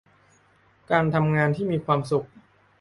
[0.91, 2.27] การทำงานที่มีความสุข